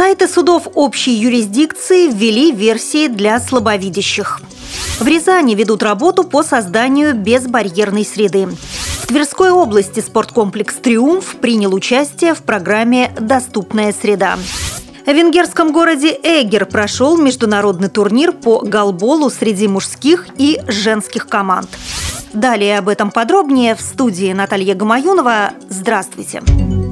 Сайты 0.00 0.28
судов 0.28 0.66
общей 0.76 1.12
юрисдикции 1.12 2.10
ввели 2.10 2.52
версии 2.52 3.06
для 3.06 3.38
слабовидящих. 3.38 4.40
В 4.98 5.06
Рязани 5.06 5.54
ведут 5.54 5.82
работу 5.82 6.24
по 6.24 6.42
созданию 6.42 7.14
безбарьерной 7.14 8.06
среды. 8.06 8.46
В 9.02 9.08
Тверской 9.08 9.50
области 9.50 10.00
спорткомплекс 10.00 10.76
«Триумф» 10.76 11.36
принял 11.36 11.74
участие 11.74 12.32
в 12.32 12.38
программе 12.38 13.12
«Доступная 13.20 13.92
среда». 13.92 14.38
В 15.04 15.12
венгерском 15.12 15.70
городе 15.70 16.18
Эгер 16.22 16.64
прошел 16.64 17.18
международный 17.18 17.90
турнир 17.90 18.32
по 18.32 18.60
голболу 18.60 19.28
среди 19.28 19.68
мужских 19.68 20.28
и 20.38 20.62
женских 20.66 21.28
команд. 21.28 21.68
Далее 22.32 22.78
об 22.78 22.88
этом 22.88 23.10
подробнее 23.10 23.74
в 23.74 23.82
студии 23.82 24.32
Наталья 24.32 24.74
Гамаюнова. 24.74 25.50
Здравствуйте! 25.68 26.40
Здравствуйте! 26.40 26.89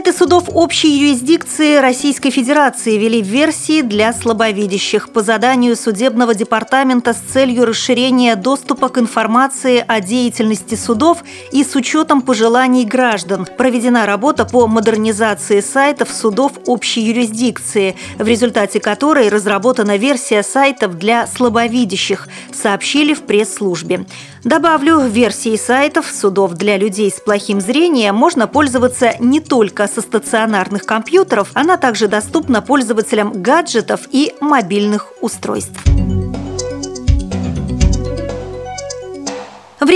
Сайты 0.00 0.16
судов 0.16 0.44
общей 0.54 0.96
юрисдикции 0.96 1.76
Российской 1.76 2.30
Федерации 2.30 2.96
вели 2.96 3.20
версии 3.20 3.82
для 3.82 4.14
слабовидящих 4.14 5.10
по 5.10 5.20
заданию 5.20 5.76
судебного 5.76 6.34
департамента 6.34 7.12
с 7.12 7.18
целью 7.18 7.66
расширения 7.66 8.34
доступа 8.34 8.88
к 8.88 8.96
информации 8.96 9.84
о 9.86 10.00
деятельности 10.00 10.74
судов 10.74 11.22
и 11.52 11.62
с 11.62 11.76
учетом 11.76 12.22
пожеланий 12.22 12.86
граждан. 12.86 13.46
Проведена 13.58 14.06
работа 14.06 14.46
по 14.46 14.66
модернизации 14.66 15.60
сайтов 15.60 16.10
судов 16.10 16.52
общей 16.64 17.02
юрисдикции, 17.02 17.94
в 18.16 18.26
результате 18.26 18.80
которой 18.80 19.28
разработана 19.28 19.98
версия 19.98 20.42
сайтов 20.42 20.96
для 20.96 21.26
слабовидящих, 21.26 22.26
сообщили 22.60 23.14
в 23.14 23.22
пресс-службе. 23.22 24.06
Добавлю, 24.44 25.00
версии 25.00 25.56
сайтов 25.56 26.06
судов 26.10 26.54
для 26.54 26.76
людей 26.76 27.10
с 27.10 27.20
плохим 27.20 27.60
зрением 27.60 28.14
можно 28.14 28.46
пользоваться 28.46 29.14
не 29.18 29.40
только 29.40 29.86
со 29.88 30.00
стационарных 30.00 30.84
компьютеров, 30.84 31.50
она 31.54 31.76
также 31.76 32.08
доступна 32.08 32.62
пользователям 32.62 33.32
гаджетов 33.42 34.02
и 34.10 34.34
мобильных 34.40 35.12
устройств. 35.20 35.99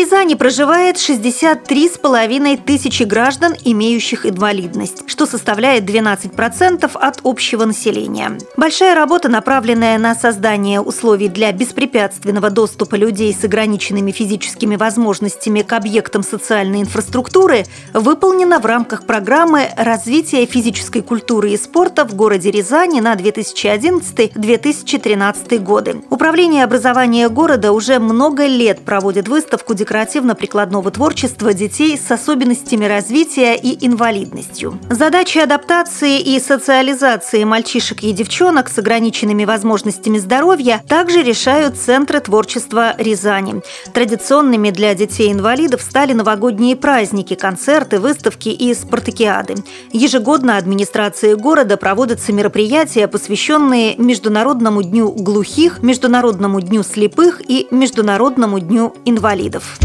Рязани 0.04 0.34
проживает 0.34 0.96
63,5 0.96 2.60
тысячи 2.62 3.04
граждан, 3.04 3.54
имеющих 3.64 4.26
инвалидность, 4.26 5.02
что 5.06 5.24
составляет 5.24 5.88
12% 5.88 6.90
от 6.92 7.20
общего 7.24 7.64
населения. 7.64 8.36
Большая 8.58 8.94
работа, 8.94 9.30
направленная 9.30 9.96
на 9.96 10.14
создание 10.14 10.82
условий 10.82 11.28
для 11.28 11.50
беспрепятственного 11.52 12.50
доступа 12.50 12.96
людей 12.96 13.32
с 13.32 13.44
ограниченными 13.44 14.12
физическими 14.12 14.76
возможностями 14.76 15.62
к 15.62 15.72
объектам 15.72 16.22
социальной 16.22 16.82
инфраструктуры, 16.82 17.64
выполнена 17.94 18.58
в 18.58 18.66
рамках 18.66 19.06
программы 19.06 19.70
развития 19.74 20.44
физической 20.44 21.00
культуры 21.00 21.52
и 21.52 21.56
спорта 21.56 22.04
в 22.04 22.14
городе 22.14 22.50
Рязани 22.50 23.00
на 23.00 23.14
2011-2013 23.14 25.58
годы. 25.60 26.02
Управление 26.10 26.64
образования 26.64 27.30
города 27.30 27.72
уже 27.72 27.98
много 27.98 28.44
лет 28.44 28.84
проводит 28.84 29.28
выставку 29.28 29.72
декоративно-прикладного 29.94 30.90
творчества 30.90 31.54
детей 31.54 31.96
с 31.96 32.10
особенностями 32.10 32.84
развития 32.84 33.54
и 33.54 33.86
инвалидностью. 33.86 34.78
Задачи 34.90 35.38
адаптации 35.38 36.20
и 36.20 36.40
социализации 36.40 37.44
мальчишек 37.44 38.02
и 38.02 38.12
девчонок 38.12 38.68
с 38.68 38.78
ограниченными 38.78 39.44
возможностями 39.44 40.18
здоровья 40.18 40.82
также 40.88 41.22
решают 41.22 41.76
Центры 41.76 42.18
творчества 42.18 42.94
Рязани. 42.98 43.62
Традиционными 43.92 44.70
для 44.70 44.94
детей-инвалидов 44.94 45.80
стали 45.80 46.12
новогодние 46.12 46.74
праздники, 46.74 47.34
концерты, 47.34 48.00
выставки 48.00 48.48
и 48.48 48.74
спартакиады. 48.74 49.54
Ежегодно 49.92 50.56
администрации 50.56 51.34
города 51.34 51.76
проводятся 51.76 52.32
мероприятия, 52.32 53.06
посвященные 53.06 53.94
Международному 53.96 54.82
дню 54.82 55.12
глухих, 55.12 55.82
Международному 55.82 56.60
дню 56.60 56.82
слепых 56.82 57.40
и 57.48 57.68
Международному 57.70 58.58
дню 58.58 58.92
инвалидов. 59.04 59.78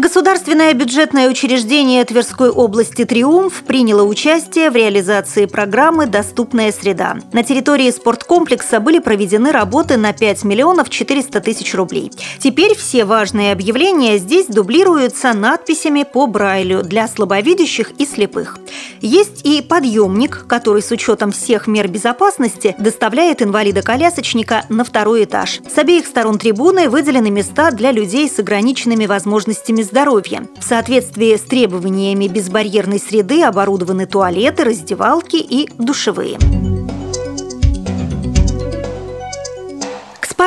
Государственное 0.00 0.72
бюджетное 0.72 1.28
учреждение 1.28 2.02
Тверской 2.06 2.48
области 2.48 3.04
«Триумф» 3.04 3.64
приняло 3.64 4.02
участие 4.02 4.70
в 4.70 4.74
реализации 4.74 5.44
программы 5.44 6.06
«Доступная 6.06 6.72
среда». 6.72 7.18
На 7.34 7.42
территории 7.42 7.90
спорткомплекса 7.90 8.80
были 8.80 8.98
проведены 8.98 9.52
работы 9.52 9.98
на 9.98 10.14
5 10.14 10.44
миллионов 10.44 10.88
400 10.88 11.42
тысяч 11.42 11.74
рублей. 11.74 12.10
Теперь 12.38 12.74
все 12.74 13.04
важные 13.04 13.52
объявления 13.52 14.16
здесь 14.16 14.46
дублируются 14.46 15.34
надписями 15.34 16.04
по 16.10 16.26
Брайлю 16.26 16.82
для 16.82 17.06
слабовидящих 17.06 17.90
и 17.98 18.06
слепых. 18.06 18.58
Есть 19.02 19.44
и 19.44 19.60
подъемник, 19.60 20.46
который 20.48 20.80
с 20.80 20.90
учетом 20.90 21.30
всех 21.30 21.66
мер 21.66 21.88
безопасности 21.88 22.74
доставляет 22.78 23.42
инвалида-колясочника 23.42 24.64
на 24.70 24.82
второй 24.84 25.24
этаж. 25.24 25.60
С 25.70 25.76
обеих 25.76 26.06
сторон 26.06 26.38
трибуны 26.38 26.88
выделены 26.88 27.30
места 27.30 27.70
для 27.70 27.92
людей 27.92 28.30
с 28.30 28.38
ограниченными 28.38 29.04
возможностями 29.04 29.89
здоровья. 29.90 30.46
В 30.58 30.64
соответствии 30.64 31.36
с 31.36 31.42
требованиями 31.42 32.28
безбарьерной 32.28 33.00
среды 33.00 33.42
оборудованы 33.42 34.06
туалеты, 34.06 34.64
раздевалки 34.64 35.36
и 35.36 35.68
душевые. 35.78 36.38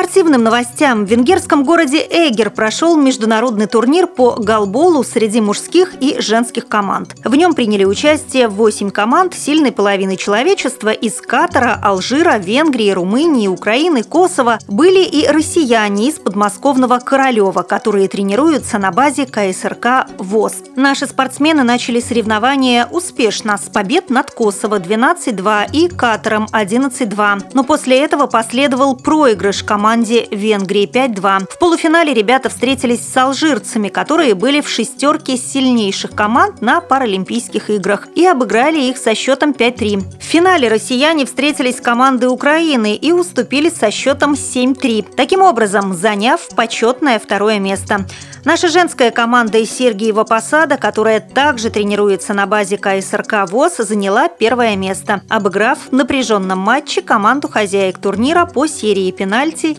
Спортивным 0.04 0.42
новостям. 0.42 1.06
В 1.06 1.08
венгерском 1.08 1.64
городе 1.64 1.96
Эгер 1.96 2.50
прошел 2.50 2.94
международный 2.94 3.66
турнир 3.66 4.06
по 4.06 4.32
голболу 4.32 5.02
среди 5.02 5.40
мужских 5.40 5.94
и 5.98 6.20
женских 6.20 6.68
команд. 6.68 7.14
В 7.24 7.34
нем 7.34 7.54
приняли 7.54 7.84
участие 7.84 8.48
8 8.48 8.90
команд 8.90 9.32
сильной 9.32 9.72
половины 9.72 10.18
человечества 10.18 10.90
из 10.90 11.22
Катара, 11.22 11.80
Алжира, 11.82 12.36
Венгрии, 12.36 12.90
Румынии, 12.90 13.48
Украины, 13.48 14.02
Косово. 14.02 14.58
Были 14.68 15.02
и 15.02 15.26
россияне 15.26 16.10
из 16.10 16.16
подмосковного 16.16 16.98
Королева, 16.98 17.62
которые 17.62 18.06
тренируются 18.06 18.76
на 18.76 18.90
базе 18.90 19.24
КСРК 19.24 20.06
ВОЗ. 20.18 20.64
Наши 20.76 21.06
спортсмены 21.06 21.62
начали 21.62 22.00
соревнования 22.00 22.86
успешно 22.90 23.56
с 23.56 23.70
побед 23.70 24.10
над 24.10 24.30
Косово 24.32 24.80
12-2 24.80 25.70
и 25.72 25.88
Катаром 25.88 26.46
11-2. 26.52 27.44
Но 27.54 27.64
после 27.64 28.00
этого 28.00 28.26
последовал 28.26 28.96
проигрыш 28.96 29.62
команд 29.62 29.94
команде 30.04 30.28
Венгрии 30.30 30.86
5-2. 30.86 31.46
В 31.50 31.58
полуфинале 31.58 32.12
ребята 32.12 32.50
встретились 32.50 33.00
с 33.00 33.16
алжирцами, 33.16 33.88
которые 33.88 34.34
были 34.34 34.60
в 34.60 34.68
шестерке 34.68 35.38
сильнейших 35.38 36.10
команд 36.10 36.60
на 36.60 36.80
Паралимпийских 36.82 37.70
играх 37.70 38.08
и 38.14 38.26
обыграли 38.26 38.82
их 38.82 38.98
со 38.98 39.14
счетом 39.14 39.52
5-3. 39.52 40.02
В 40.20 40.22
финале 40.22 40.68
россияне 40.68 41.24
встретились 41.24 41.78
с 41.78 41.80
командой 41.80 42.26
Украины 42.26 42.94
и 42.94 43.12
уступили 43.12 43.70
со 43.70 43.90
счетом 43.90 44.34
7-3, 44.34 45.06
таким 45.16 45.40
образом 45.40 45.94
заняв 45.94 46.40
почетное 46.54 47.18
второе 47.18 47.58
место. 47.58 48.04
Наша 48.44 48.68
женская 48.68 49.10
команда 49.10 49.56
из 49.56 49.70
Сергиева 49.70 50.24
Посада, 50.24 50.76
которая 50.76 51.18
также 51.20 51.70
тренируется 51.70 52.34
на 52.34 52.46
базе 52.46 52.76
КСРК 52.76 53.50
ВОЗ, 53.50 53.78
заняла 53.78 54.28
первое 54.28 54.76
место, 54.76 55.22
обыграв 55.30 55.78
в 55.90 55.92
напряженном 55.92 56.58
матче 56.58 57.00
команду 57.00 57.48
хозяек 57.48 57.96
турнира 57.96 58.44
по 58.44 58.66
серии 58.66 59.10
пенальти 59.12 59.78